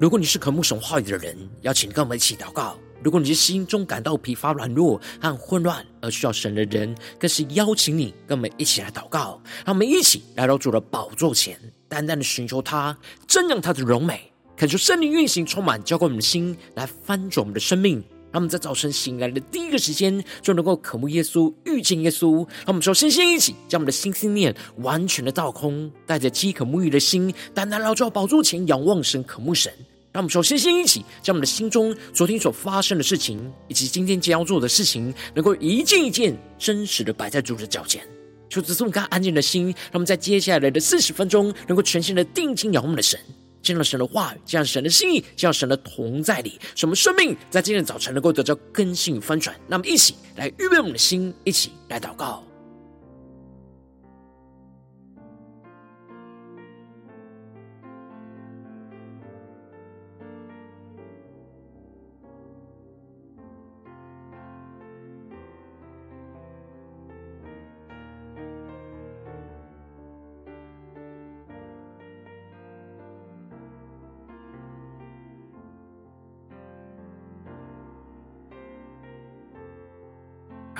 [0.00, 9.40] 如果你是渴慕神话语的人，邀请跟我们一起祷告；如果你是心中感到疲乏、软弱和混乱而需要神的人，更是邀请你跟我们一起来祷告。
[9.64, 11.56] 让我们一起来到主的宝座前，
[11.88, 18.02] 淡淡的寻求他，瞻仰他的荣美，恳求圣灵运行，充满浇灌我们的心，来翻转我们的生命。
[18.34, 22.38] 让我们在早晨醒来的第一个时间，就能够渴慕耶稣、遇见耶稣。
[22.38, 29.72] 让我们首先先一起将我们的心思念完全的倒空，带着饥渴沐浴的心，单单来到宝座前仰望神、渴慕神。
[30.10, 38.04] 让我们首先先一起将我们的心中昨天所发生的事情，以及今天将要做的事情，能够一件一件真实的摆在主的脚前。
[38.50, 43.16] 求主赐我们安静的心，让我们在接下来的四十分钟，能够全心的定睛仰望的神。
[43.64, 49.58] 见到神的话语，见到神的心意，见到神的同在里，什么生命在今天早晨能够得到更新与翻转。
[49.66, 52.44] 那么，一起来预备我们的心，一起来祷告。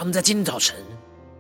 [0.05, 0.77] 我们在今天早晨，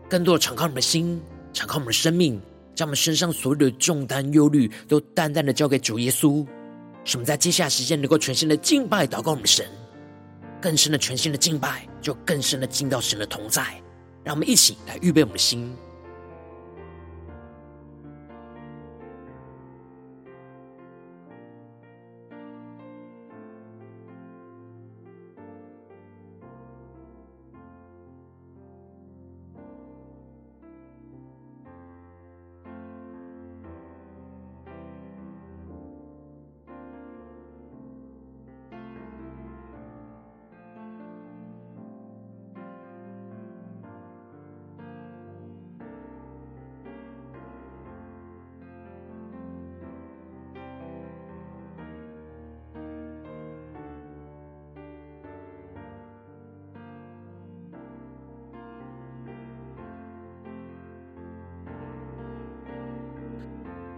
[0.08, 1.20] 更多的敞开我们的心，
[1.52, 2.40] 敞开我们的生命，
[2.74, 6.46] 将我们身上所有的重担、忧虑，都淡淡的交给主耶稣。
[7.04, 9.66] 使我们在接下来时间能够全新的敬拜、祷告我们的神，
[10.62, 13.66] 更深的全新的敬拜，就更深的进到神的同在。
[14.24, 15.70] 让我们一起来预备我们的心。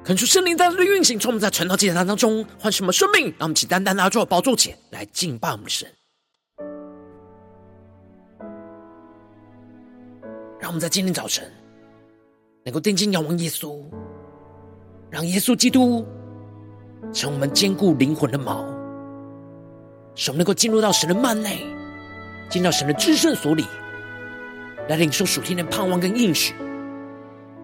[0.06, 5.88] 恳求圣灵在这里运行，从我们在传道祭坛当中唤醒我们生命，让我们起单单拿出宝座前来敬拜我们的神。
[10.60, 11.50] 让我们在今天早晨
[12.64, 13.82] 能够定睛仰望耶稣，
[15.10, 16.06] 让耶稣基督
[17.12, 18.64] 成我们坚固灵魂的锚，
[20.14, 21.66] 使我们能够进入到神的幔内，
[22.48, 23.66] 进到神的至圣所里，
[24.88, 26.54] 来领受属天的盼望跟应许。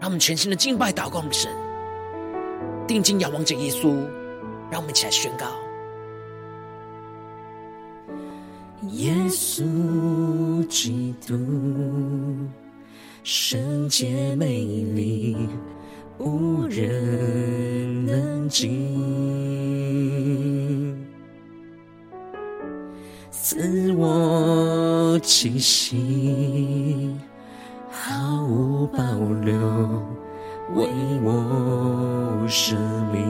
[0.01, 1.49] 让我们全心的敬拜祷告我们的神。
[2.87, 3.95] 定睛仰望着耶稣，
[4.71, 5.47] 让我们一起来宣告：
[8.91, 11.35] 耶稣基督，
[13.23, 15.49] 圣洁美丽，
[16.19, 18.69] 无人能及，
[23.31, 27.17] 赐我气息，
[27.91, 28.99] 毫无保
[29.43, 30.22] 留。
[30.71, 30.89] 为
[31.23, 32.77] 我舍
[33.13, 33.21] 命，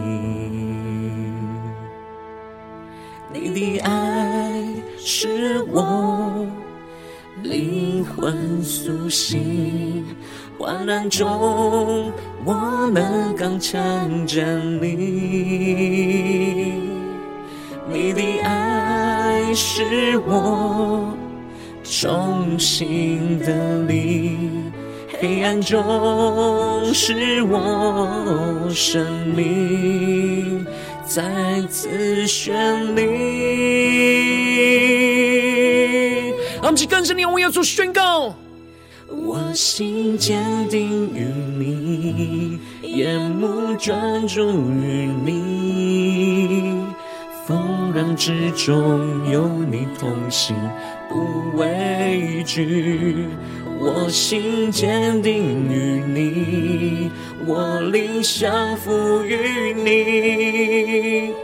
[3.32, 4.62] 你的爱
[4.98, 6.46] 是我
[7.42, 10.04] 灵魂苏醒，
[10.56, 12.12] 患难中
[12.44, 14.92] 我能刚强站立。
[17.88, 21.12] 你的爱是我
[21.82, 24.61] 重新的力。
[25.22, 30.66] 黑暗中，使我生命
[31.06, 32.52] 再次绚
[32.94, 33.02] 丽。
[36.60, 38.34] 让我们更深的仰望耶稣宣告：
[39.06, 46.82] 我心坚定于你，眼目专注于你，
[47.46, 50.56] 风浪之中有你同行，
[51.08, 53.28] 不畏惧。
[53.84, 57.10] 我心坚定于你，
[57.44, 61.34] 我灵降服于你，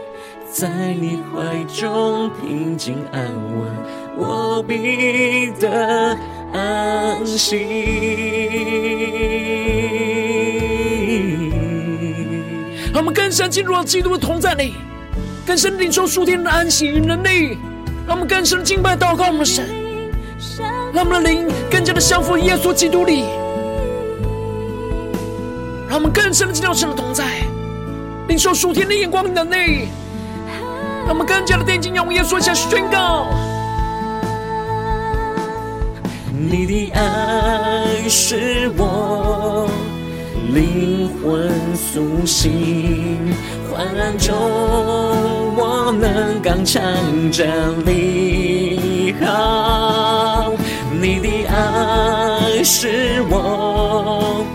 [0.49, 3.67] 在你怀中平静安稳，
[4.15, 6.17] 我必得
[6.53, 7.57] 安息。
[12.93, 14.75] 让我们更深进入到基督的同在里，
[15.45, 17.57] 更深领受属天的安息与能力，
[18.07, 19.67] 让我们更深敬拜祷告我们神。
[20.93, 23.25] 让我们的灵更加的降服耶稣基督里，
[25.87, 27.25] 让我们更深的进入神的同在，
[28.27, 29.87] 领受属天的眼光与能力。
[31.05, 33.27] 让我们更加的定睛仰望耶稣，向宣告。
[36.31, 39.67] 你的爱是我
[40.53, 43.33] 灵魂苏醒，
[43.71, 44.35] 患难中
[45.55, 46.81] 我能刚强
[47.31, 47.47] 站
[47.85, 49.13] 立。
[49.25, 50.18] 好，
[51.01, 54.45] 你的爱是我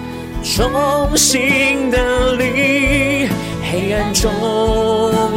[0.43, 3.29] 重新的力，
[3.63, 4.31] 黑暗中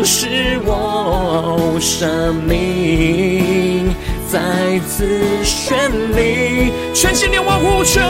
[0.04, 3.96] 是我生命。
[4.30, 8.02] 再次绚丽，全心仰望呼求，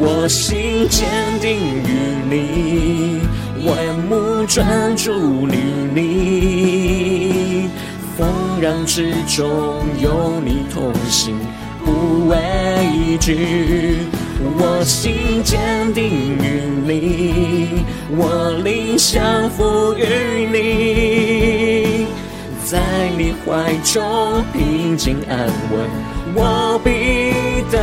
[0.00, 1.08] 我心坚
[1.40, 1.92] 定于
[2.28, 3.20] 你，
[3.64, 5.56] 我眼目专注于
[5.94, 7.70] 你，
[8.18, 8.26] 风
[8.60, 11.38] 浪之中有你同行，
[12.28, 14.06] 畏惧。
[14.58, 17.84] 我心坚定于你，
[18.16, 22.06] 我灵降服于你。
[22.64, 22.78] 在
[23.16, 25.36] 你怀中平静安
[25.70, 25.90] 稳，
[26.34, 26.88] 我必
[27.70, 27.78] 得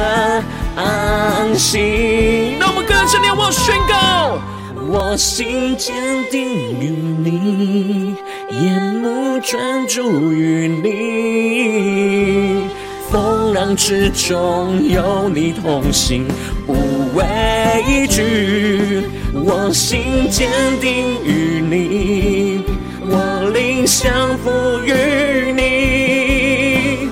[0.75, 2.57] 安息。
[2.59, 4.41] 让我们更深地我宣告，
[4.89, 5.95] 我心坚
[6.29, 6.49] 定
[6.79, 6.89] 于
[7.23, 8.17] 你，
[8.51, 12.67] 眼目专注于你，
[13.13, 16.25] 风浪之中有你同行，
[16.65, 16.73] 不
[17.13, 19.03] 畏惧。
[19.35, 20.49] 我心坚
[20.81, 22.63] 定于你。
[23.01, 24.49] 我灵降服
[24.83, 27.07] 于你，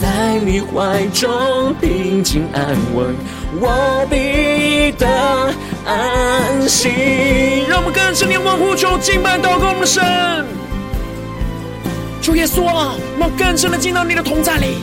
[0.00, 2.64] 在你怀中平静安
[2.94, 3.12] 稳，
[3.60, 5.08] 我必得
[5.84, 7.64] 安息。
[7.68, 10.00] 让我们更深地往呼求敬拜祷告我们的神，
[12.22, 14.76] 主耶稣啊，我们更深地进到你的同在里，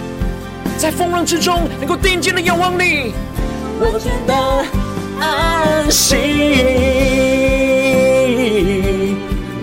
[0.77, 3.13] 在风浪之中能够定睛的仰望你，
[3.79, 4.33] 我觉得
[5.19, 6.15] 安息。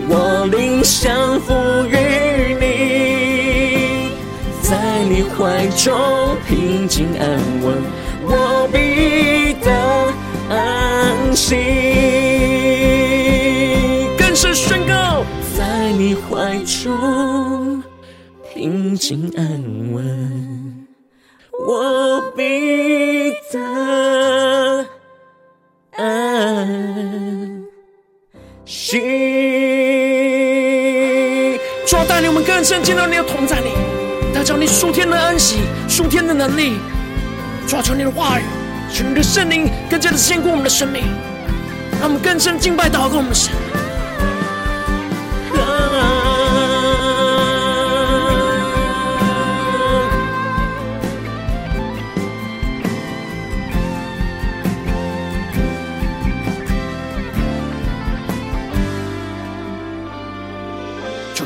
[0.09, 1.55] 我灵降服
[1.89, 1.97] 于
[2.61, 2.65] 你，
[4.63, 4.77] 在
[5.09, 7.83] 你怀中平静安稳，
[8.27, 9.71] 我必得
[10.55, 11.57] 安息。
[14.19, 15.25] 更是宣告，
[15.57, 17.83] 在你怀中
[18.53, 19.45] 平静安
[19.93, 20.54] 稳，
[22.35, 24.87] 我必得
[25.97, 27.65] 安
[28.67, 29.01] 息。
[32.09, 33.71] 带领我们更深进到你的同在里，
[34.33, 36.75] 得着你属天的安息、属天的能力，
[37.67, 38.43] 抓住你的话语，
[38.93, 41.05] 使你的圣灵更加的坚固我们的生命，
[42.01, 43.53] 让我们更深敬拜祷告我们的神。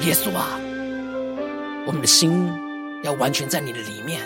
[0.09, 0.59] 耶稣啊，
[1.87, 2.51] 我们的心
[3.05, 4.23] 要完全在你的里面，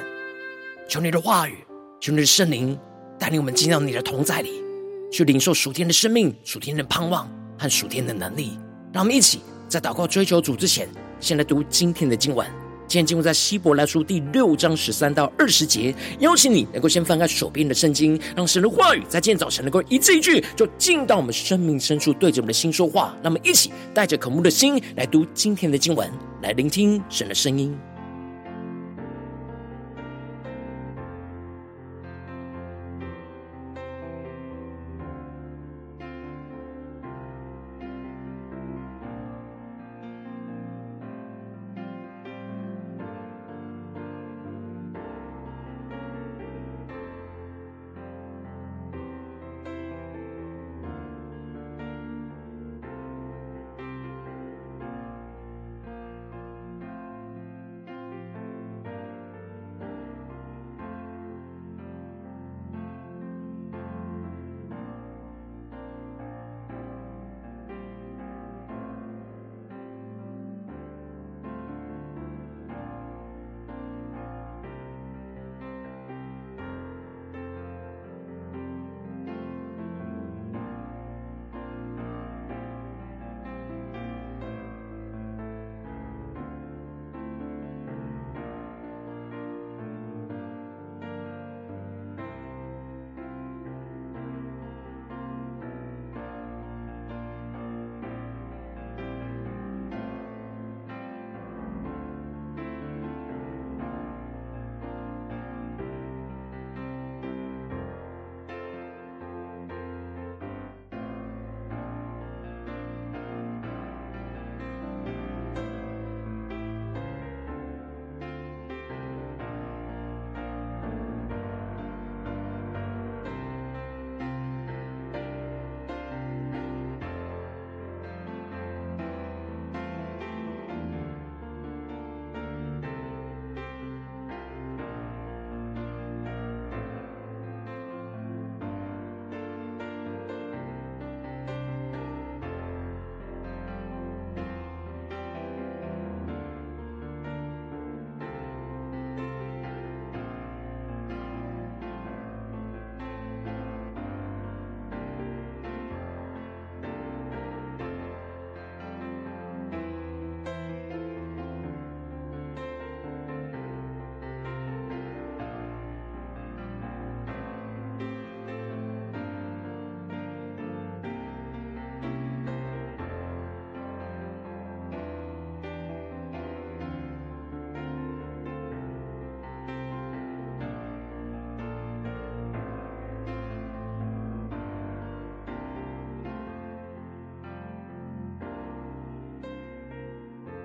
[0.88, 1.56] 求你的话语，
[2.00, 2.79] 求你的圣灵
[3.19, 4.62] 带领我们进到你的同在里，
[5.11, 8.56] 去领受属天的生命、属天的盼望和属天的能力。
[8.93, 10.88] 让我们一起在祷告追求主之前，
[11.19, 12.46] 先来读今天的经文。
[12.93, 23.17] 今天经文在希伯来书第六章十三到二十节，邀请你能够先翻开手边的圣经，让神的话语在今天早晨能够一字一句就进到我们生命深处，对着我们的心说话。
[23.22, 26.06] 那么一起带着渴慕的心来读今天的经文，
[26.43, 27.75] 来聆听神的声音。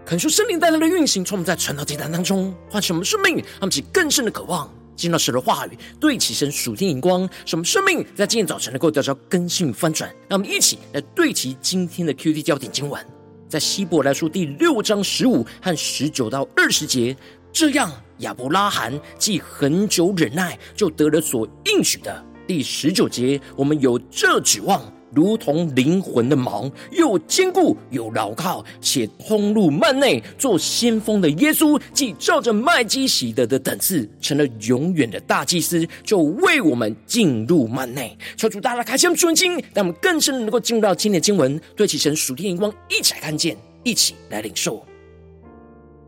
[0.07, 10.09] 恳求圣灵带来的运行，从我们在传道祭坛当中唤醒我们生命，让我们起更深的渴望，见到神的话语，对齐神属天眼光，使我们生命在今天早晨能够得到更新与翻转。
[10.29, 13.05] 让我们一起来对齐今天的 QT 焦点经文，
[13.49, 17.13] 在希伯来书第六章十五和十九到二十节，
[17.51, 22.25] 这样亚伯拉罕既恒久忍耐，就得了所应许的。
[22.47, 24.81] 第十九节，我们有这指望。
[25.17, 38.15] 如同灵魂的锚，又坚固又牢靠，且通入幔内，做先锋的耶稣，既照着麦基洗德的等次，成了永远的大祭司，就为我们进入幔内。
[38.36, 44.86] 求主大大开箱属灵经，让我们更深的能够进入到今天的经文，对其神属天眼光，一起来看见，一起来领受。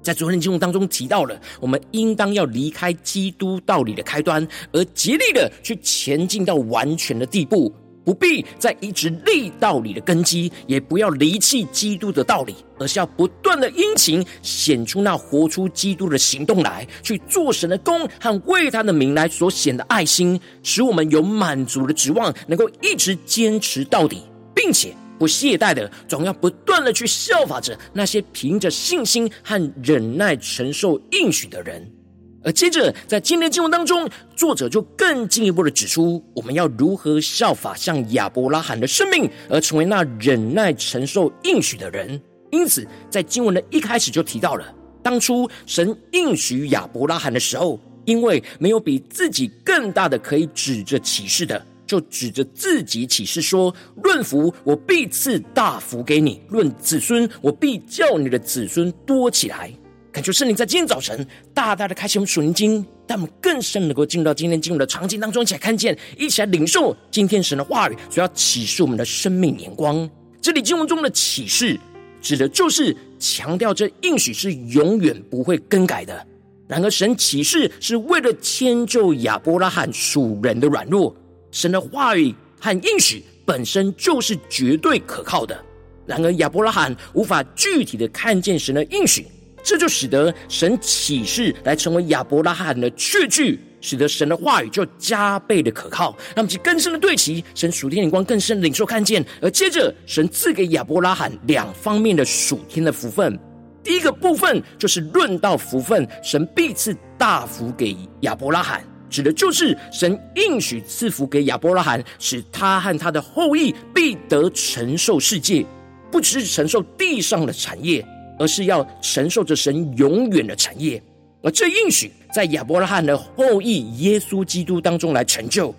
[0.03, 7.73] 在昨天的经文当中提到了，我们应当要离开基督道理的开端，而竭力的去前进到完全的地步。
[8.09, 24.23] 不必再一直立道理的根基，也不要离弃基督的道理，而是要不断的殷勤显出那活出基督的行动来，去做神的工和为他的名来所显的爱心，使我们有满足的指望，能够一直坚持到底，
[24.55, 31.98] 并且不懈怠的，总要不断的去效法着那些凭着信心和忍耐承受应许的人。
[32.43, 42.19] 而接着，在今天的经文当中，作者就更进一步的指出，我们要如何效法像亚伯拉罕的生命，而成为那忍耐承受应许的人。
[42.51, 44.65] 因此，在经文的一开始就提到了，
[45.03, 59.71] 当初神应许亚伯拉罕的时候，因为没有比自己更大的可以指着启示的，就指着自己启示说：“论福，我必赐大福给你；论子孙，我必叫你的子孙多起来。”
[60.11, 70.09] 感觉圣灵在今天早晨大大的开启我们属灵经，让我们更深能够进入到今天进入的场景当中，一起来看见，一起来领受今天神的话语，所要启示我们的生命眼光。
[70.41, 71.79] 这里经文中的启示，
[72.21, 76.25] 指的就是强调这应许是永远不会更改的。
[76.67, 81.15] 然而，神启示是为了迁就亚伯拉罕属人的软弱。
[81.51, 85.63] 神的话语和应许本身就是绝对可靠的。
[86.07, 89.27] 然而，亚伯拉罕无法具体的看见神的应许。
[89.63, 99.23] 这就使得神启示来成为亚伯拉罕的确据，使得神的话语就加倍的可靠，让其更深的对齐神属天眼光，更深的领受看见。
[99.41, 103.37] 而接着，神赐给亚伯拉罕两方面的属天的福分。
[103.81, 115.65] 第一个部分就是论到福分，神必赐大福给亚伯拉罕，指的就是神应许赐福给亚伯拉罕，使他和他的后裔必得承受世界，
[116.11, 118.05] 不只是承受地上的产业。
[118.39, 121.01] 而是要承受着神永远的产业，
[121.43, 125.75] 而这应许在亚伯拉罕的后裔耶稣基督当中来成就，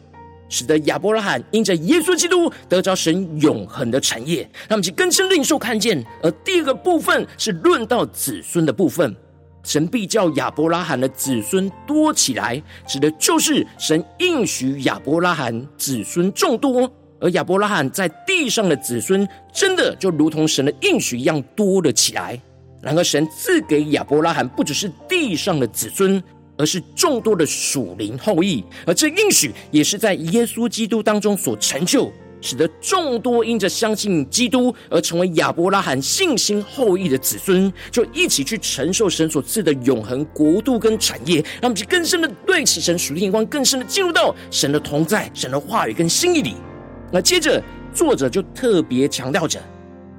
[0.48, 6.04] 使得亚伯拉罕因着耶稣基督得着神永恒的产业，让我们去更深领受看见。
[6.22, 9.16] 而第二个部分是论到子孙的部分，
[9.62, 16.90] 神必叫亚伯拉罕的子孙多起来，指的就是神应许亚伯拉罕子孙众多。
[17.22, 22.40] 而亚伯拉罕在地上的子孙，真的就如同神的应许一样多了起来。
[22.82, 26.22] 然而，神赐给亚伯拉罕不只是地上的子孙，
[26.56, 28.64] 而是众多的属灵后裔。
[28.86, 32.10] 而这应许也是在耶稣基督当中所成就，
[32.40, 41.36] 使得众多因着相信基督而成为亚伯拉罕信心后裔的子孙，就一起去承受神所赐的永恒国度跟产业。
[41.60, 46.54] 让我们去更深的对齐神属灵眼光，更深的进入到神的同在、神的话语跟心意里。
[47.12, 49.60] 那接着，作者就特别强调着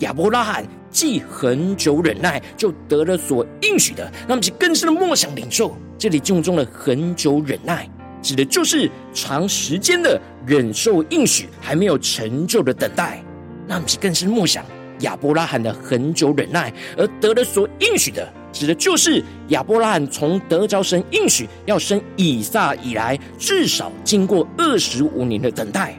[0.02, 0.64] 亚伯拉罕。
[0.92, 4.04] 既恒久忍耐，就得了所应许的。
[4.28, 7.90] 让我们去更深的默想领受，这里经文中的恒久忍耐，
[8.22, 13.24] 指的就是长时间的忍受应许还没有成就的等待。
[13.68, 14.66] 让我们去更深默想
[15.00, 25.98] 亚伯拉罕的恒久忍耐，而得了所应许的，指的就是亚伯拉罕从得着神应许要生以撒以来，至少经过二十五年的等待。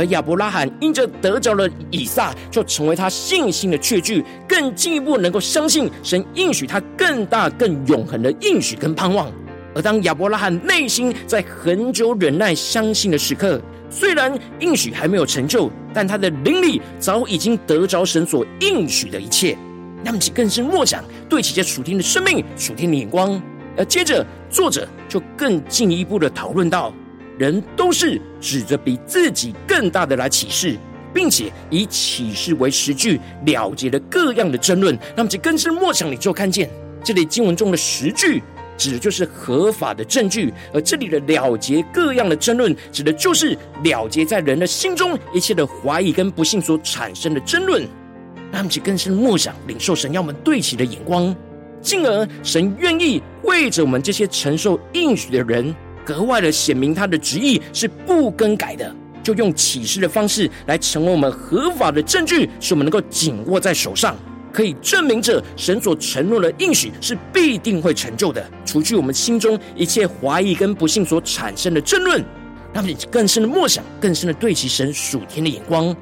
[0.00, 9.30] 而亚伯拉罕因着得着了以撒，就成为他信心的确据，更进一步能够相信神应许他更大、更永恒的应许跟盼望。
[9.74, 19.54] 而当亚伯拉罕内心在很久忍耐、相信的时刻，虽然应许还没有成就，但他的灵里早已经得着神所应许的一切。
[20.02, 23.38] 那么，其更深默想，对齐这属天的生命、属天的眼光。
[23.76, 26.90] 而接着，作者就更进一步的讨论到。
[27.40, 30.76] 人都是指着比自己更大的来启示，
[31.14, 34.94] 并且以启示为实据，了结了各样的争论。
[35.16, 36.68] 那么，这更深默想，你就看见
[37.02, 38.42] 这里经文中的实据，
[38.76, 47.88] 指的就是合法的证据；而这里的了结各样的争论，指的就是了结在人的心中一切的怀疑跟不信所产生的争论。
[48.52, 51.34] 那么，就更深默想、领受神要我们对齐的眼光，
[51.80, 64.16] 进而神愿意为着我们这些承受应许的人，格外的显明他的旨意是不更改的，就用启示的方式来成为我们合法的证据，使我们能够紧握在手上，
[64.52, 72.24] 可以证明着神所承诺的应许是必定会成就的，除去我们心中一切怀疑跟不信所产生的争论，
[72.72, 75.94] 让你更深的默想，更深的对齐神属天的眼光。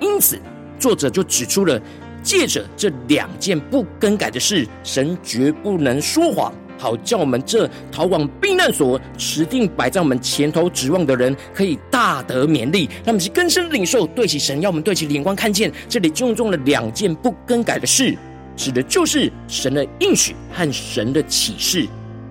[0.00, 0.38] 因此，
[0.78, 1.80] 作者就指出了，
[2.22, 6.52] 借着这两件不更改的事，神绝不能说谎。
[6.78, 12.88] 好叫我们这逃往避难所、持定摆在我们前头指望的人，可以大得勉励。
[13.04, 18.16] 让我们去更深领受，对齐神，要我们对齐眼光看见，这里经文中的两件不更改的事，
[18.56, 21.86] 指的就是神的应许和神的启示，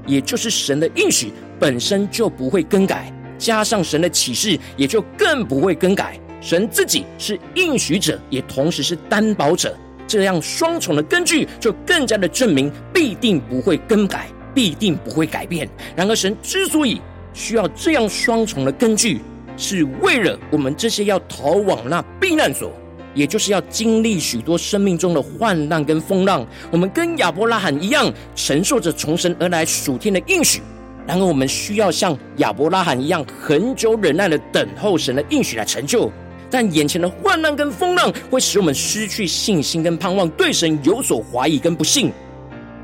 [0.05, 6.19] 也就是神的应许本身就不会更改，加上神的启示，也就更不会更改。
[6.41, 9.73] 神自己是应许者，也同时是担保者。
[10.13, 15.67] 这样双重的根据，就更加的证明必定不会更改，必定不会改变。
[15.95, 17.01] 然而，神之所以
[17.33, 19.21] 需要这样双重的根据，
[19.57, 22.71] 是为了我们这些要逃往那避难所，
[23.15, 26.45] 也就是要经历许多生命中的患难跟风浪。
[26.69, 30.61] 我们跟亚伯拉罕一样，承受着从神而来属天的应许。
[31.07, 36.11] 然而，我们需要像亚伯拉罕一样，很久忍耐的等候神的应许来成就。
[36.53, 42.11] 但眼前的患难跟风浪会使我们失去信心跟盼望，对神有所怀疑跟不信。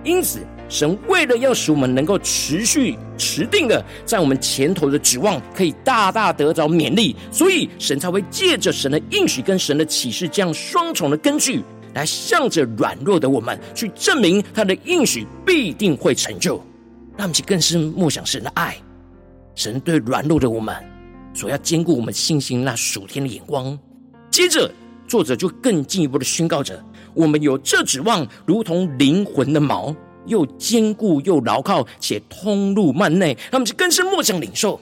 [0.04, 16.56] 因此，神为了要使我们能够持续持定的在我们前头的指望，可以大大得着勉励，所以神才会借着神的应许跟神的启示这样双重的根据，来向着软弱的我们去证明他的应许必定会成就。
[17.16, 18.76] 让我们去更深默想神的爱，
[19.54, 20.76] 神对软弱的我们。
[21.40, 23.80] 所要兼顾我们信心那属天的眼光。
[24.30, 24.70] 接着，
[25.08, 33.38] 作者就更进一步的宣告着：我们有这指望，如同灵魂的锚，又坚固又牢靠，且通入幔内。
[33.50, 34.78] 他们是更深莫想领受。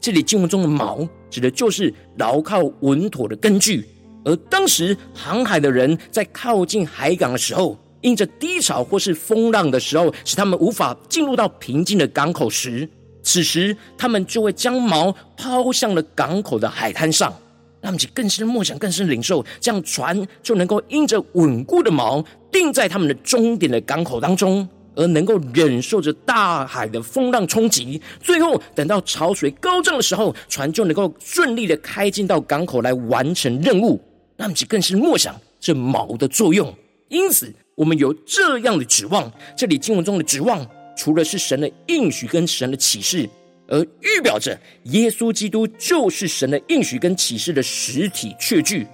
[0.00, 3.86] 这里经文中的锚，指的就是牢靠稳妥的根据。
[4.24, 12.90] 而当时航海的人在靠近海港的时候，因着低潮或是风浪的时候，使他们无法进入到平静的港口时。
[13.30, 17.32] 此时，他们就会将锚抛向了港口的海滩上，
[17.80, 28.02] 让他们更深默想、更深领受，这样船就能够因着稳固的锚定在他们的终点的港口当中，而能够忍受着大海的风浪冲击。
[28.20, 34.02] 最后，等到潮水高涨的时候，船就能够顺利的开进到港口来完成任务。
[34.36, 36.74] 让他们更深默想这锚的作用。
[37.06, 39.30] 因此，我们有这样的指望。
[39.56, 40.66] 这里经文中的指望。
[41.00, 43.26] 除了是神的应许跟神的启示，
[43.68, 48.86] 而预表着耶稣基督就是神的应许跟启示的实体确据，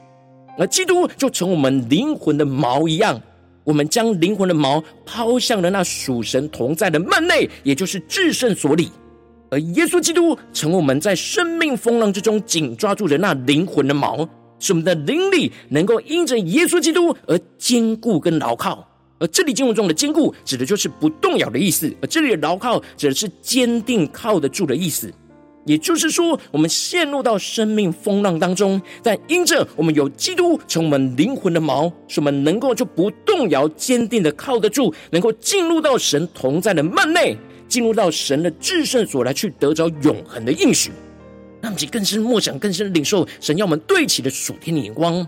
[0.57, 3.21] 而基督就成我们灵魂的锚一样，
[3.64, 8.88] 我们将灵魂的锚抛向了那属神同在的幔内，也就是至圣所里，
[9.51, 14.29] 而耶稣基督成我们在生命风浪之中紧抓住的那灵魂的锚，
[14.61, 18.88] 使我们的灵里能够因着耶稣基督而坚固跟牢靠。
[19.18, 25.12] 而这里经文中的坚固，指的就是不动摇的意思；而这里的牢靠，指的是坚定靠得住的意思。
[25.64, 40.92] 也就是说，我们陷入到生命风浪当中，但因着我们有基督成我们灵魂的锚，使我们能够就不动摇，坚定的靠得住，能够进入到神同在的幔内，进入到神的至圣所来，去得着永恒的应许。
[41.61, 45.26] 让其更深默想，更深领受神要我们对齐的属天的眼光。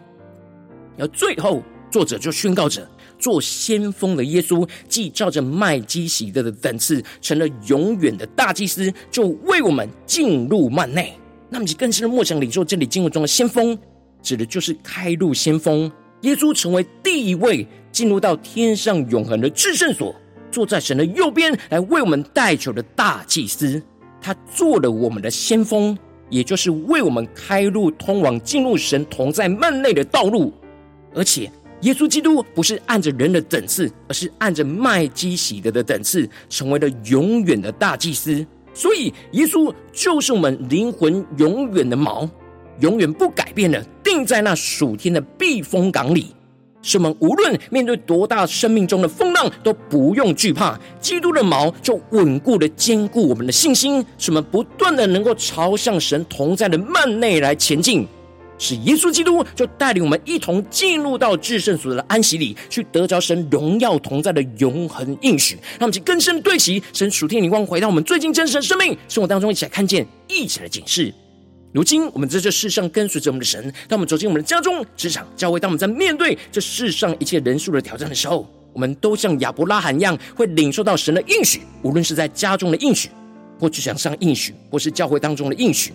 [0.99, 2.89] 而最后，作者就宣告着。
[3.19, 11.13] 做先锋的耶稣，既照着麦基洗德的等次，成了永远的大祭司，就为我们进入幔内。
[11.51, 13.77] 那么，更深的默想领受这里经文中的先锋，
[14.23, 15.91] 指的就是开路先锋。
[16.23, 20.15] 耶稣成为第一位进入到天上永恒的至圣所，
[20.51, 23.83] 坐在神的右边，来为我们代求的大祭司。
[24.21, 25.97] 他做了我们的先锋，
[26.29, 30.53] 也就是为我们开路，通往进入神同在幔内的道路，
[31.15, 31.51] 而且。
[31.83, 38.45] 耶稣基督不是按着人的等次，而是按着麦基洗德的等次，成为了永远的大祭司。
[38.75, 42.29] 所以，耶稣就是我们灵魂永远的锚，
[42.81, 46.35] 永远不改变的，定在那属天的避风港里。
[46.81, 50.79] 使我们无论面对多大生命中的风浪，都不用惧怕。
[51.01, 58.07] 基督的锚就稳固的坚固我们的信心，使我们不断的能够朝向神同在的幔内来前进。
[58.59, 65.55] 是耶稣基督就带领我们一同进入到至圣所的安息里，去得着神荣耀同在的永恒应许。
[65.79, 71.15] 让我们去更深对齐神属天灵光，回到我们最近真实的生命生活当中，一起来看见，一起来警示。
[71.73, 83.11] 如今我们在这世上跟随着我们的神，当我们走进我们的家中、职场、教会，当我们在面对这世上一切人数的挑战的时候，我们都像亚伯拉罕一样，会领受到神的应许，无论是在家中的应许，
[83.61, 85.93] 或职场上应许，或是教会当中的应许。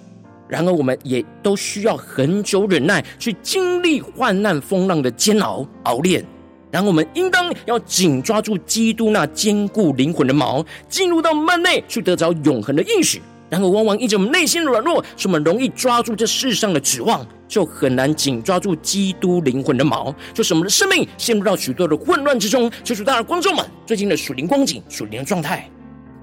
[0.48, 6.24] 然而，我们也都需要很久忍耐，去经历患难风浪的煎熬熬炼。
[6.70, 13.22] 然后，我们应当要紧抓住基督那坚固灵魂的锚，进入到幔内去得着永恒的应许。
[13.50, 22.70] 然而，往往因着我们内心的软弱，使我们容易抓住这世上的指望，就很难紧抓住基督灵魂的锚，就是我们的生命陷入到许多的混乱之中。
[22.84, 25.70] 求主，大家观众们，最近的属灵光景、属灵的状态，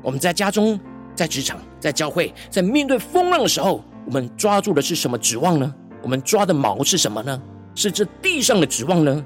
[0.03, 0.79] 我们在家中、
[1.15, 3.83] 在职场、在教会，在面对风浪的时候。
[4.07, 5.75] 我们抓住的是什么指望呢？
[6.03, 7.41] 我们抓的锚是什么呢？
[7.75, 9.25] 是这地上的指望呢，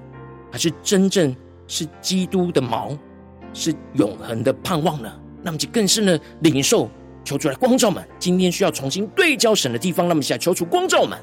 [0.52, 1.34] 还是真正
[1.66, 2.96] 是基督的锚，
[3.52, 5.10] 是永恒的盼望呢？
[5.42, 6.90] 那么就更是呢，领受
[7.24, 11.18] 求出来光照们，今天需要重新对焦神的地方，那么想求出光照们。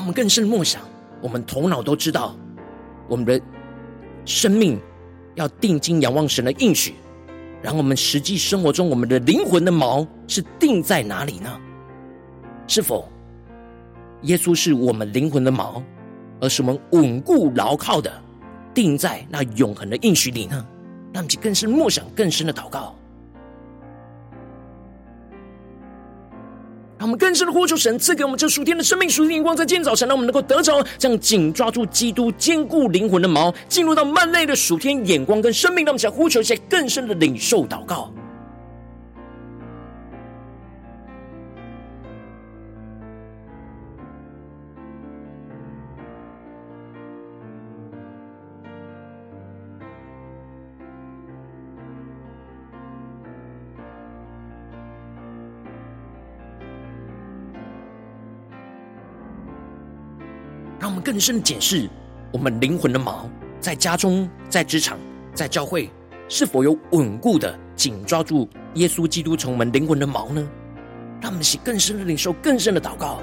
[0.00, 0.80] 我们更深默想，
[1.20, 2.34] 我们头脑都知道，
[3.06, 3.40] 我们的
[4.24, 4.80] 生命
[5.34, 6.94] 要定睛仰望神的应许。
[7.62, 11.60] 然后我们实际生活中，我们的灵魂的锚是定在哪里呢？
[12.66, 13.06] 是否
[14.22, 15.82] 耶稣是我们灵魂的锚，
[16.40, 18.10] 而是我们稳固牢靠的
[18.72, 20.66] 定在那永恒的应许里呢？
[21.12, 22.96] 让我们更深默想，更深的祷告。
[27.00, 35.82] 让我们更深的呼求神赐给我们这属天的生命、属天的光，在今天早晨，让我们能够得着这样紧抓住基督坚固灵魂的锚，进入到漫漫的属天眼光跟生命。
[35.82, 38.12] 让我们想呼求一些更深的领受祷告。
[61.10, 61.90] 更深的检视
[62.30, 63.24] 我们灵魂的锚，
[63.58, 64.96] 在家中、在职场、
[65.34, 65.90] 在教会，
[66.28, 70.48] 是否有稳固的紧抓住耶稣基督从我们灵魂的锚呢？
[71.20, 73.18] 让我们起更深的领受、更深的祷告，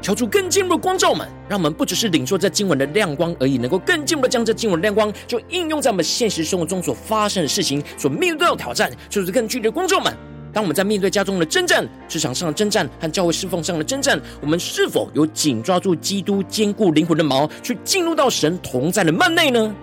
[0.00, 10.16] 求主更进一步的光照我们，让我们不只是领受这经文的亮光而已，能够更进一步的将这经文的亮光就应用在我们现实生活中所发生的事情、所面对的挑战，就是更具体的光照我们。
[10.52, 19.74] 当我们在面对家中的征战、职场上的征战和教会侍奉上的征战，我们是否有紧抓住基督坚固灵魂的锚，去进入到神同在的幔内呢？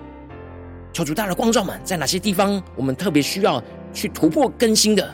[0.92, 3.62] 求主大的光照们，在哪些地方我们特别需要
[3.94, 5.08] 去突破更新的？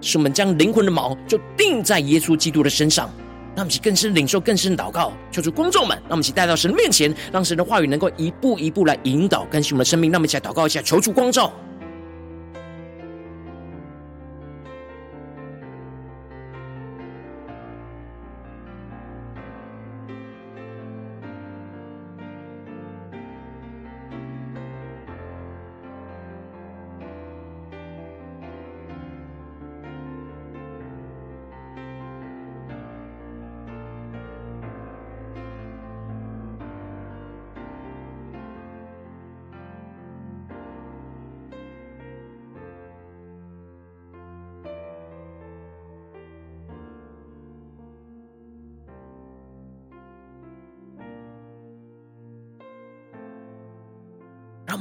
[0.00, 3.10] 使我们将灵魂的锚就定在耶稣基督的身上，
[3.56, 5.12] 让我们去更深领受、更深祷告。
[5.32, 10.12] 求主光照们，让我们一起带到神的面前，让神的话语能够一步一步来引导更新我们的生命。
[10.12, 11.50] 让我们一起来祷告一下，求主光照。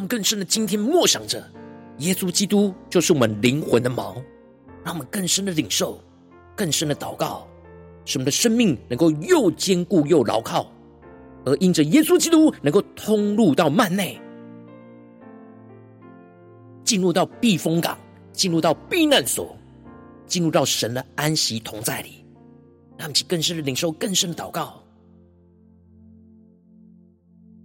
[0.08, 1.44] 更深的今天默想着，
[2.00, 4.16] 耶稣基督就是我们灵魂的锚，
[4.84, 6.02] 让我们更深的领受，
[6.56, 7.48] 更深的祷告，
[8.06, 10.72] 使我们的生命能够又坚固又牢靠，
[11.46, 14.20] 而因着耶稣基督能够通入到幔内，
[16.84, 17.98] 进入到避风港，
[18.32, 19.58] 进入到避难所，
[20.28, 22.26] 进入到神的安息同在里，
[22.98, 24.82] 让我们更深的领受，更深的祷告。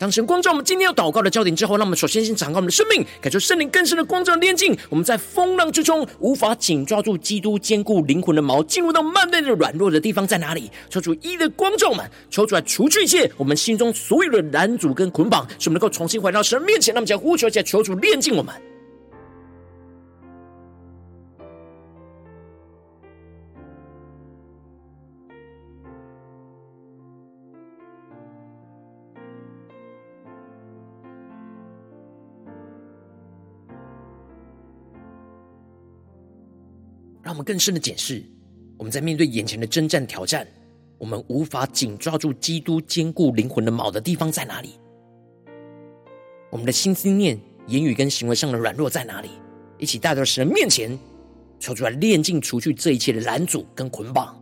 [0.01, 4.75] 当神光照我们今天要祷告的焦点之后，那我们首先先敞开我们的生命，感受圣灵更深的光照的炼净。
[4.89, 10.71] 我们在风浪之中无法紧抓住基督坚固灵魂的锚，进入到幔内的软弱的地方在哪里？
[10.89, 16.95] 求主一的光照们，求主来除去一切我们心中所有的拦阻跟捆绑，使我们能够重新回到神面前。
[16.95, 18.55] 让我们将呼求一下，求主炼净我们。
[37.31, 38.21] 让我们更深的检视，
[38.77, 40.45] 我们在面对眼前的征战挑战，
[40.99, 44.71] 我们无法紧抓住基督坚固灵魂的锚的地方在哪里？
[46.51, 47.39] 我们的心思念、
[47.69, 49.29] 言语跟行为上的软弱在哪里？
[49.79, 50.99] 一起带到神面前，
[51.61, 54.37] 求出来炼净、除去这一切的拦阻跟捆绑。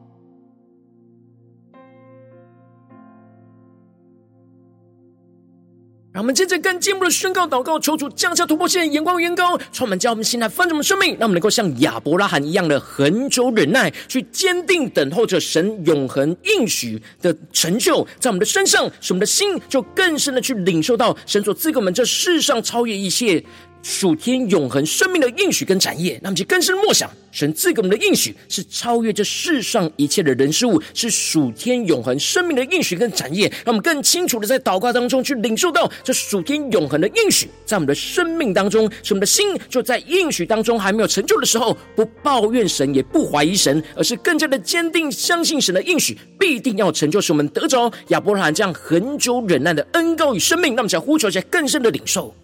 [6.11, 23.44] 让我们接着更进一步的宣告、祷告，求主降下突破线眼光、远高，充满将我们心来翻转我们生命，让我们能够像亚伯拉罕一样的恒久忍耐，去坚定等候着神永恒应许的成就，在我们的身上，使我们的心就更深的去领受到神所赐给我们这世上超越一切。
[23.82, 52.34] 属天永恒生命的应许跟产业，那么就更深默想，神赐给我们的应许是超越这世上一切的人事物，是属天永恒生命的应许跟产业，让我们更清楚的在祷告当中去领受到这属天永恒的应许，在我们的生命当中，使我们的心就在应许当中还没有成就的时候，不抱怨神，也不怀疑神，而是更加的坚定相信神的应许必定要成就，使我们得着亚伯拉罕这样恒久忍耐的恩膏与生命，那么想呼求一下更深的领受。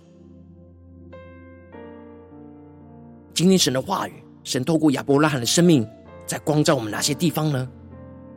[3.35, 4.13] 今天神的话语，
[4.45, 5.85] 神透过亚伯拉罕的生命，
[6.25, 7.69] 在光照我们哪些地方呢？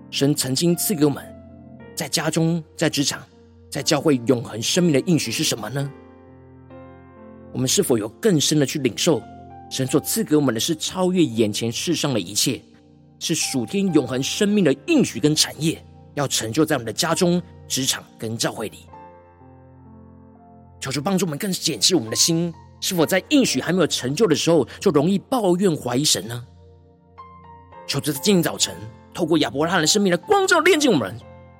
[0.09, 1.23] 神曾经赐给我们，
[1.93, 3.21] 在家中、在职场、
[3.69, 5.91] 在教会永恒生命的应许是什么呢？
[7.53, 9.21] 我们是否有更深的去领受，
[9.69, 12.59] 神所赐给我们的是超越眼前世上的一切，
[13.19, 15.79] 是属天永恒生命的应许跟产业，
[16.15, 18.79] 要成就在我们的家中、职场跟教会里。
[20.79, 22.51] 求主帮助我们更检视我们的心。
[22.79, 26.43] 是否在应许还没有成就的时候，就容易抱怨怀疑神呢？
[27.87, 28.75] 求主在今天早晨，
[29.13, 31.09] 透过亚伯拉罕的生命的光照炼净我们，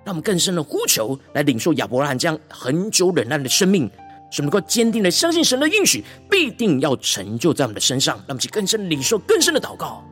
[0.06, 3.90] 让我们更深的呼求，来领受亚伯拉罕这样恒久忍耐的生命，
[4.30, 10.04] 使我们能够坚定的相信神的应许必定要成就在我们的身上，让我们去更深领受更深的祷告。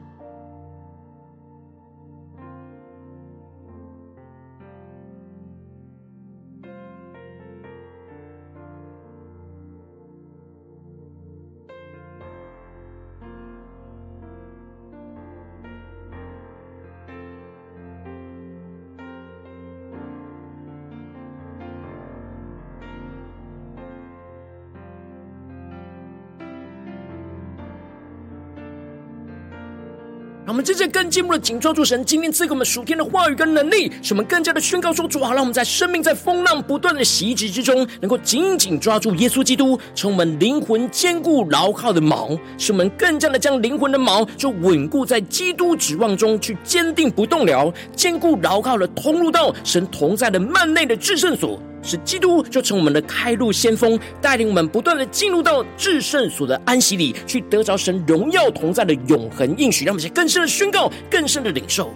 [30.66, 51.60] 真正更进一步的紧抓住神今天赐给我们属天的话语跟能力，使我们更加的宣告说：主啊，让我们在生命在风浪不断的袭击之中，能够紧紧抓住耶稣基督，成我们灵魂坚固牢靠的锚，使我们更加的将灵魂的锚就稳固在基督指望中去坚定不动摇，坚固牢靠的通入到神同在的幔内的至圣所。
[51.86, 61.94] 使基督就成我们的开路先锋，带领我们不断的进入到至圣所的安息里，去得着神荣耀同在的永恒应许，让我们去更深的宣告，更深的领受，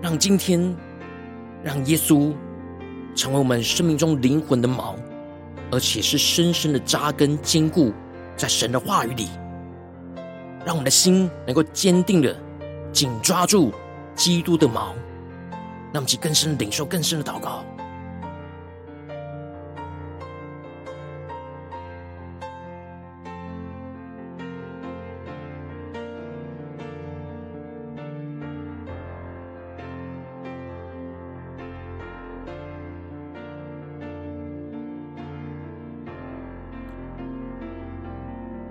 [0.00, 0.74] 让今天，
[1.62, 2.32] 让耶稣
[3.14, 4.94] 成为我们生命中灵魂的锚。
[5.70, 7.92] 而且是深深的扎根坚固
[8.36, 9.28] 在神的话语里，
[10.64, 12.34] 让我们的心能够坚定的
[12.92, 13.72] 紧抓住
[14.14, 14.94] 基督的毛，
[15.92, 17.64] 让我们去更深的领受更深的祷告。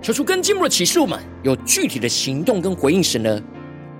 [0.08, 3.38] 求出更进一步的启示，我们有具体的行动跟回应神的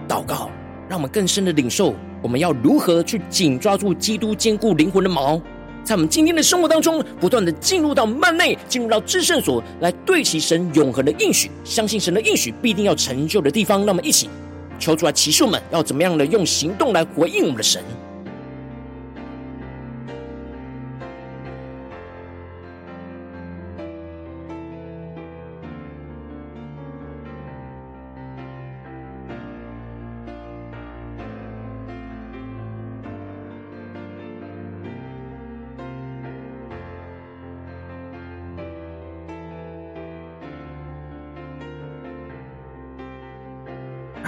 [0.09, 0.51] 祷告，
[0.89, 5.39] 让我们更深的领受，我们要如何去紧抓住基督坚固灵魂的锚，
[5.85, 13.81] 在我们今天的生活当中，不断的进入到幔内，进入到至圣所，来对齐神永恒的应许，相信神的应许必定要成就的地方。
[13.81, 14.31] 让我们一起
[14.79, 17.83] 求出来启示我们，要怎么样的用行动来回应我们的神。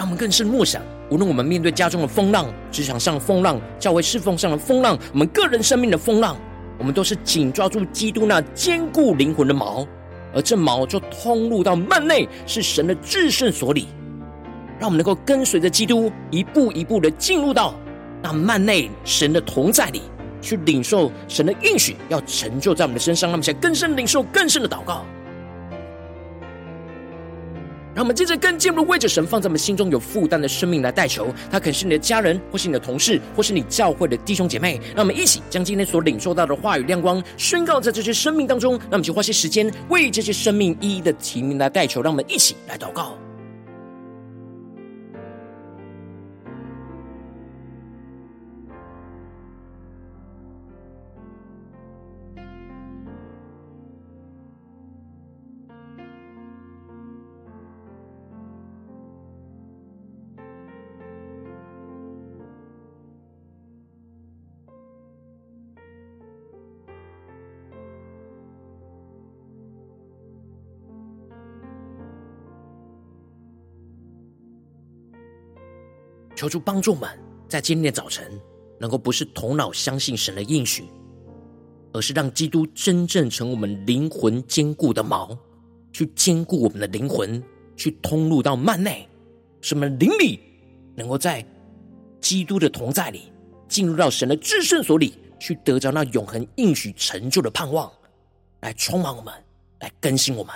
[0.00, 6.38] 让我们更深默想，无论我们面对家中的风浪、职场上的风浪、教会侍奉上的风浪、我们个人生命的风浪，
[6.78, 9.86] 我们都是紧抓住基督那坚固灵魂的锚，
[10.34, 13.88] 而这锚就通入到幔内，是神的至圣所里。
[14.78, 17.74] 让我们能够跟随着基督，一步一步的进入到
[18.22, 20.00] 那幔内神的同在里，
[20.40, 23.28] 去领受神的应许，要成就在我们的身上。
[23.28, 25.04] 让我们想更深领受，更深的祷告。
[28.00, 34.80] 让我们接着更进一步为着神放在我们心中有负担的生命来代求，他可能是你的家人，或是你的同事，或是你教会的弟兄姐妹。
[34.96, 38.72] 让我们一起将今天所领受到的话语亮光宣告在这些生命当中。
[38.84, 42.00] 那我们就花些时间为这些生命一一的提名来代求。
[42.00, 43.18] 让我们一起来祷告。
[76.40, 77.06] 求主帮助们，
[77.50, 78.26] 在今天的早晨，
[78.78, 80.84] 能够不是头脑相信神的应许，
[81.92, 85.36] 而是让基督真正成我们灵魂坚固的锚，
[85.92, 87.44] 去坚固我们的灵魂，
[87.76, 89.06] 去通入到幔内，
[89.60, 90.40] 使我们灵里
[90.96, 91.44] 能够在
[92.22, 93.30] 基督的同在里，
[93.68, 97.92] 进入到神的至圣所里，去得着那永恒应许成就的盼望，
[98.60, 99.34] 来充满我们，
[99.80, 100.54] 来更新我们。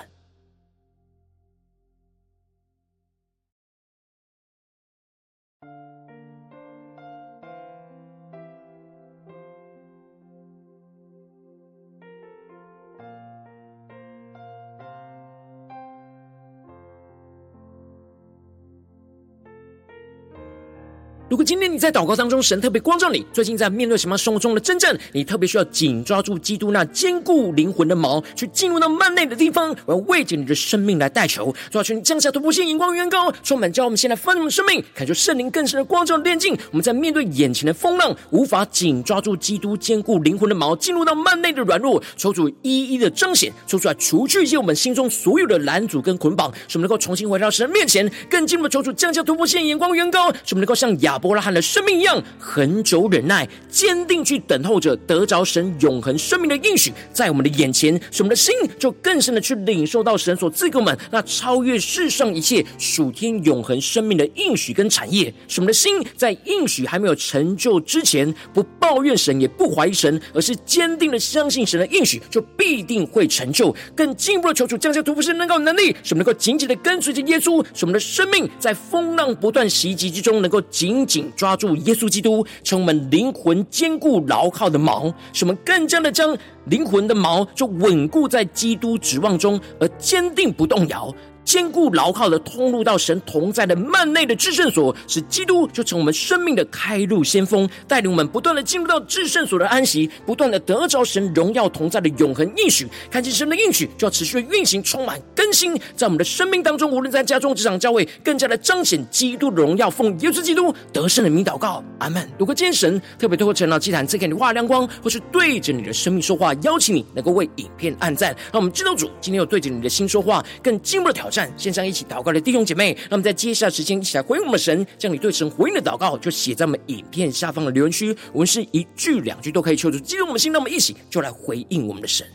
[21.34, 36.56] 如果今天你在祷告当中，神特别光照你，最近在面对什么生活中的征战，你特别需要紧抓住基督那坚固灵魂的锚，去进入到幔内的地方，我要为着你的生命来代求，主要求你降下突破性眼光，远高充满，叫我们现在丰盛的生命，感受圣灵更深的光照炼境。
[36.70, 65.32] 我们在面对眼前的风浪，无法紧抓住基督坚固灵魂的锚，进入到幔内的软弱，求主一一的彰显，说出来除去一些我们心中所有的拦阻跟捆绑，使我们能够重新回到神的面前，更进一步求主降下突破性眼光，远高使我们能够像亚伯拉罕的生命一样，恒久忍耐，坚定去等候着得着神永恒生命的应许，在我们的眼前，使我们的心就更深的去领受到神所赐给我们那超越世上一切属天永恒生命的应许跟产业。
[65.48, 73.74] 使我们的心在应许还没有成就之前，不抱怨神，也不怀疑神，而是坚定的相信神的应许就必定会成就。
[73.96, 81.32] 更进一步的求主降下突破性能够能力，使我们能够紧紧的跟随着耶稣，使我们的生命在风浪不断袭击之中，能够紧紧紧。
[81.36, 86.36] 抓住耶稣基督，成我们灵魂坚固牢靠的锚，使我们更加的将
[86.66, 91.14] 灵魂的锚就稳固在基督指望中，而坚定不动摇。
[91.44, 102.88] 坚固牢靠的通入到神同在的幔内的至圣所，使基督就成我们生命的开路先锋，带领我们不断的进入到至圣所的安息，不断的得着神荣耀同在的永恒应许。
[103.10, 109.90] 看见神的应许，就要持续运行，充满更新，在我们的生命当中，无论在家中、职场、教会，更加的彰显基督的荣耀。
[109.90, 112.28] 奉耶稣基督得胜的名祷告，阿门。
[112.38, 121.33] 如果今天神特别透过晨祷祭坛赐给你画亮光，或是对着你的生命说话，邀请你能够为影片按赞，让我们知道主今天有对着你的心说话，更进一步的挑战。
[121.56, 132.26] 线上一起祷告的弟兄姐妹，那么在接下来时间一起来回应我们的神，将你对神回应的祷告就写在我们影片下方的留言区，我们是一句两句都可以求助激动我们心，那么一起就来回应我们的神。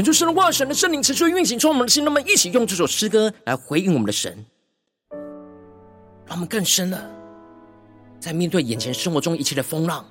[0.00, 4.34] 恳求神的话，神的圣灵持续运行，从我们的心，那么一起用这首诗歌来回应我们的神，
[6.24, 6.98] 让我们更深的
[8.18, 10.02] 在面对眼前生活中一切的风浪，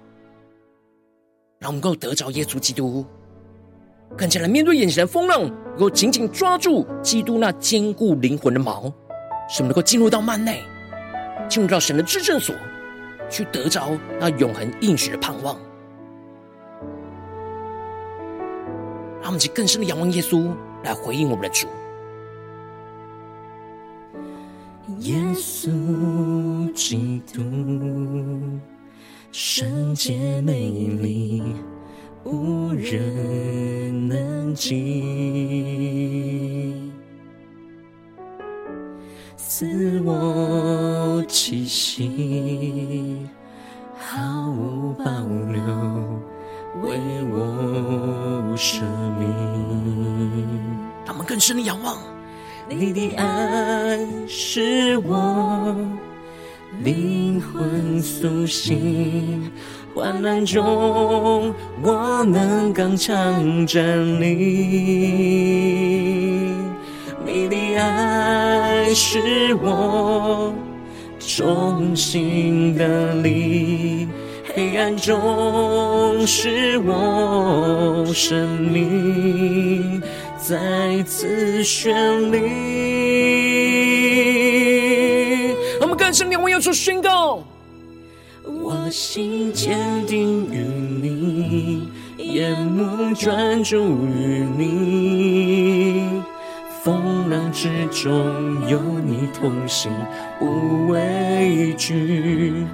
[1.57, 3.03] 让我们能够得着耶稣基督，
[4.15, 8.93] 更加来面对眼前的风浪，能够紧紧抓住基督那坚固灵魂的锚，
[9.49, 10.61] 使我们能够进入到幔内，
[11.49, 12.53] 进入到神的至圣所，
[13.27, 15.59] 去得着那永恒应许的盼望。
[19.29, 20.51] 让我们去更深的仰望耶稣，
[20.83, 21.67] 来回应我们的主。
[25.01, 27.43] 耶稣基督，
[29.31, 31.43] 圣洁美丽，
[32.23, 34.81] 无人能及。
[39.37, 43.29] 赐我气息，
[43.95, 45.03] 毫无保
[45.51, 45.61] 留，
[46.81, 46.97] 为
[47.31, 48.81] 我舍
[49.19, 49.27] 命。
[51.05, 51.97] 他们更深的仰望，
[52.67, 55.75] 你的爱是我
[56.83, 59.51] 灵魂苏醒，
[59.95, 64.27] 患难中我能刚强站立。
[67.25, 70.53] 你的爱是我
[71.19, 73.98] 中心的力，
[74.59, 80.01] 黑暗中是我生命
[80.37, 82.35] 再次绚丽。
[85.79, 87.41] 我们更深地往右处宣告：
[88.43, 90.57] 我心坚定于
[91.01, 91.87] 你，
[92.17, 96.21] 眼目专注于你。
[96.83, 99.89] 风浪之中有你同行，
[100.37, 102.65] 不畏惧。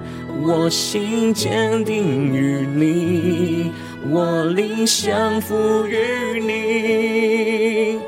[0.42, 3.72] 我心坚定于你，
[4.10, 7.98] 我灵降服于你，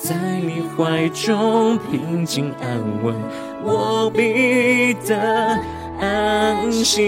[0.00, 3.14] 在你怀中平静安稳，
[3.62, 5.16] 我必得
[6.00, 7.02] 安息。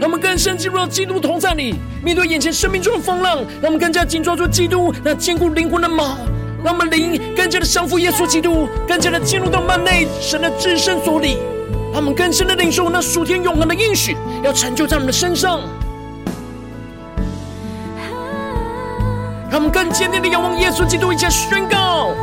[0.00, 6.16] 让我们更深进入到基督同在里，面对眼前生命中的风浪，让我们更加紧抓住基督那坚固灵魂的锚，
[6.62, 11.38] 让我们灵更加的降服耶稣基督，更加的进入到幔内神的至圣所里，
[11.92, 15.60] 让我们更深的领受那属天永恒的应许，要成就在我们的身上，
[19.50, 22.14] 让我们更坚定的仰望耶稣基督，一起宣告：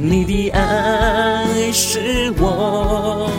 [0.00, 3.30] 你的爱是我。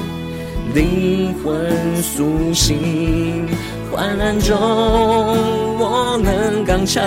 [0.74, 3.46] 灵魂苏醒，
[3.92, 7.04] 患难中我能刚强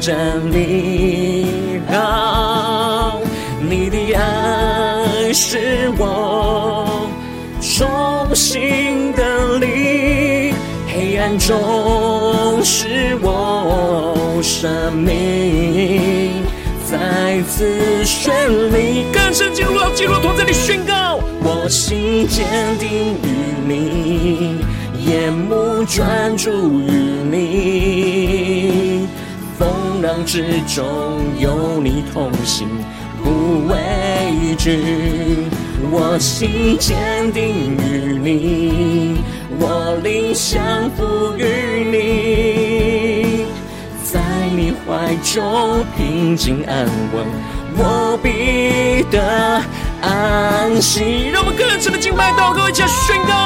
[0.00, 0.16] 站
[0.52, 1.46] 立。
[1.90, 3.14] 啊，
[3.60, 7.08] 你的爱是我
[7.60, 10.52] 中心的力，
[10.86, 16.32] 黑暗中是我生命
[16.84, 18.30] 再次绚
[18.70, 19.06] 丽。
[19.12, 21.18] 更深进入到基督同在里宣告。
[21.42, 22.44] 我心坚
[22.78, 23.26] 定于
[23.66, 24.58] 你，
[25.06, 26.90] 眼目专注于
[27.30, 29.06] 你，
[29.56, 32.66] 风浪之中有你同行，
[33.22, 33.76] 不畏
[34.58, 35.46] 惧。
[35.92, 39.20] 我心坚定于你，
[39.60, 41.44] 我灵降服于
[41.84, 43.46] 你，
[44.02, 44.18] 在
[44.50, 46.84] 你怀中平静安
[47.14, 47.24] 稳，
[47.76, 49.62] 我必得。
[50.02, 53.45] 安息，让我们更深的敬拜祷告，一起宣告。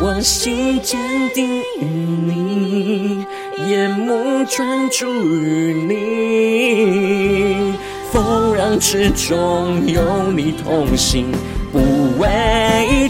[0.00, 0.96] 我心坚
[1.34, 3.26] 定于你，
[3.68, 7.74] 眼目专注于你，
[8.12, 11.26] 风浪之中有你同行，
[11.72, 11.80] 不
[12.18, 12.28] 畏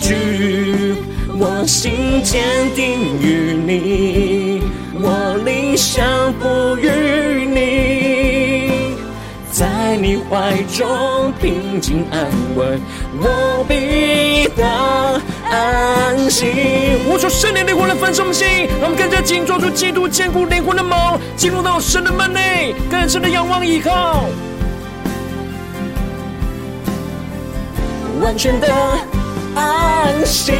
[0.00, 0.96] 惧。
[1.38, 2.42] 我心坚
[2.74, 4.62] 定于你，
[4.94, 6.88] 我灵降服于
[7.44, 7.58] 你。
[9.50, 12.80] 在你怀中平静安稳，
[13.20, 14.64] 我必得
[15.50, 16.98] 安息。
[17.06, 24.24] 呼求圣灵灵魂的焚烧心，让我们更加紧抓住基督坚固灵魂的锚，进入到神的门内，更深的仰望依靠，
[28.20, 28.68] 完全的
[29.54, 30.56] 安心。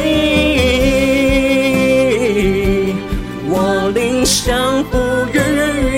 [3.51, 4.97] 我灵降服
[5.33, 5.39] 于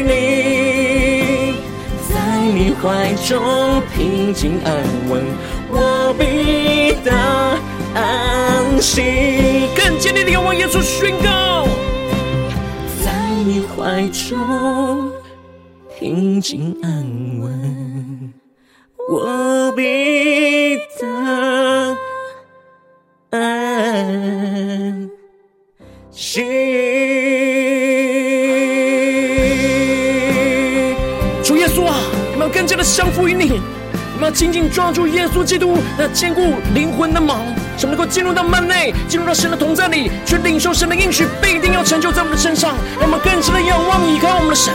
[0.02, 1.56] 你。
[2.10, 2.16] 在
[2.54, 4.74] 你怀中平静安
[5.10, 5.24] 稳，
[5.70, 7.12] 我必得
[7.94, 9.70] 安心。
[9.76, 11.68] 更坚定的仰望耶稣宣告，
[13.04, 13.12] 在
[13.46, 15.12] 你怀中
[16.00, 17.06] 平静安
[17.40, 18.34] 稳，
[19.10, 21.98] 我必得
[23.32, 25.10] 安
[26.12, 26.46] 心。
[31.44, 31.98] 主耶稣啊，
[32.34, 32.52] 我们要。
[32.54, 33.60] 更加的降服于你，
[34.14, 36.42] 我们要紧紧抓住耶稣基督那坚固
[36.76, 37.38] 灵魂的锚，
[37.78, 42.76] 什么能够进入到幔内，进入到神的同在里，去领受神的应许，必定要成就在我们的身上。
[43.00, 44.74] 让我们更深的仰望依靠我们的神，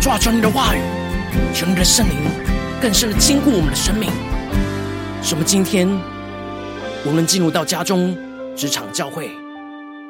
[0.00, 0.80] 抓住你的话语，
[1.52, 2.14] 求你的圣灵
[2.80, 4.10] 更深的坚固我们的生命，
[5.22, 5.88] 什么今天
[7.04, 8.16] 无论进入到家中、
[8.54, 9.30] 职场、教会。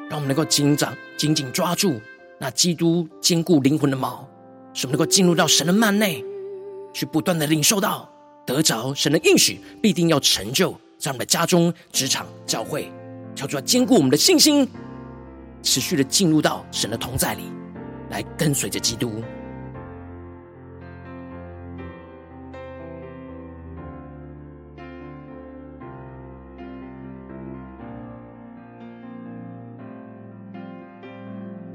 [0.07, 1.99] 让我们能够紧掌、紧紧抓住
[2.39, 4.19] 那基督坚固灵魂的锚，
[4.75, 6.21] 使我们能够进入到神的幔内，
[6.93, 8.07] 去不断的领受到
[8.45, 12.91] 得着神的应许，必定要成就在我们的家中、职场、教会，
[13.33, 14.67] 求主要坚固我们的信心，
[15.63, 17.43] 持续的进入到神的同在里，
[18.09, 19.23] 来跟随着基督。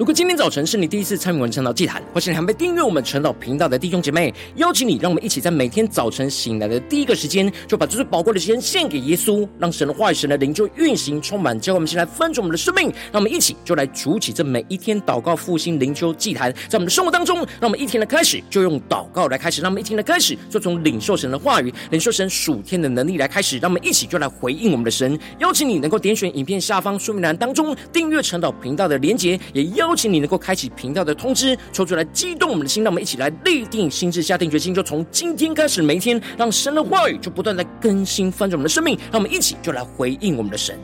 [0.01, 25.18] 如果今天早晨是你第一次参与我们晨祷祭坛，或是你还没订阅我们晨祷频道的弟兄姐妹，邀请你，让我们一起在每天早晨醒来的第一个时间，就把这最宝贵的时间献给耶稣，让神的话语、神的灵就运行充满，教会我们先来分盛我们的生命，让我们一起就来主起这每一天祷告复兴灵修祭坛，在我们的生活当中，让我们一天的开始就用祷告来开始，让我们一天的开始就从领受神的话语、领受神属天的能力来开始，让我们一起就来回应我们的神。
[25.40, 40.78] 邀请你能够点选影片下方说明栏当中订阅晨祷频道的连结，也邀邀请你能够开启频道的通知，抽出来激动我们的心，让我们一起来立定心智，下定决心，就从今天开始，每一天，让神的话语就不断在更新翻转我们的生命，让我们一起就来回应我们的神。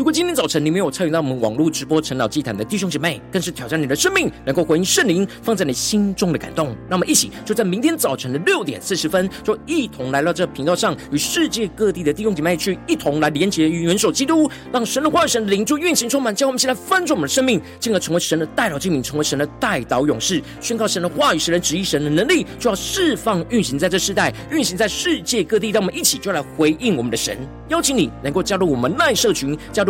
[0.00, 6.74] 如果今天早晨你没有参与到我们网络直播陈老祭坛的弟兄姐妹，更是挑战你的生命，能够回应圣灵放在你心中的感动。
[6.88, 25.68] 那我们一起就在明天早晨的六点四十分，就一同来到这频道上，与世界各地的弟兄姐妹去一同来连接与元首基督，让神的话语、神的灵就运行充满，叫我们先来翻转我们的生命，进而成为神的代祷器皿，成为神的代祷勇士，宣告神的话语、神的旨意、神的能力，就要释放运行在这世代，运行在世界各地。
[25.68, 27.36] 让我们一起就来回应我们的神，
[27.68, 29.89] 邀请你能够加入我们赖社群，加入。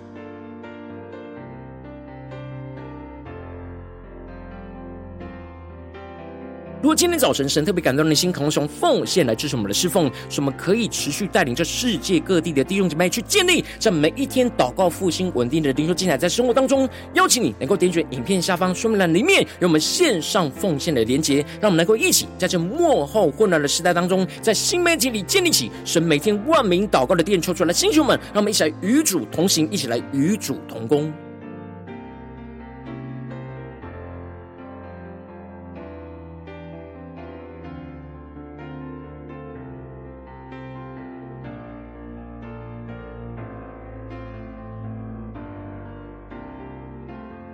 [6.81, 31.13] 如果今天早晨神特别感动的心，渴望从奉献来支持我们的侍奉，使我们可以持续带领着世界各地的弟兄姐妹去建立这每一天祷告复兴稳定的灵修精彩，在生活当中，邀请你能够点选影片下方说明栏里面有我们线上奉献的连结，让我们能够一起在这末后混乱的时代当中，在新媒体里建立起神每天万名祷告的殿，抽出来的弟兄们，让我们一起来与主同行，一起来与主同工。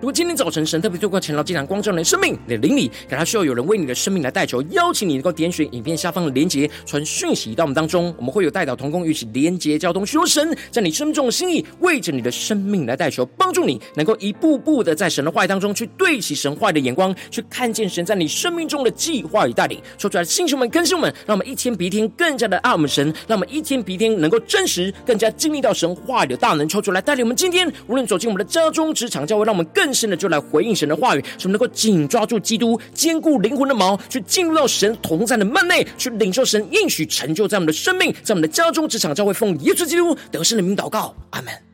[0.08, 19.78] 果今天早晨神特别透过晨祷祭坛光照你的生命，你的灵里，感到需要有人为你的生命来代求，邀请你能够点选影片下方的连结，传讯息到我们当中，我们会有代祷同工与其连结交通，许多神在你生命中的心意，为着你的生命来代求，帮助你能够一步步的在神的话语当中去对齐神话语的眼光，去看见神在你生命中的计划与带领。
[19.98, 26.66] 说出来的弟兄们、更新们，让我们一天比一天更加的爱我们神，让我们一天比一天能够真实、更加经历到神话语的大能。
[26.66, 29.68] 抽出来带领我们今天无论走进我们的家中、职场、教会，让我们。
[29.74, 41.67] 更深的就来回应神的话语，使我们能够紧抓住基督坚固灵魂的锚，去进入到神同在的幔内，去领受神应许成就在我们的生命，在我们的家中、职场、将会，奉耶稣基督得胜的名祷告，阿门。